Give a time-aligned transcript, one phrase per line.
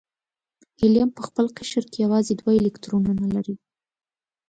[0.79, 3.55] هیلیم په خپل قشر کې یوازې دوه الکترونونه لري.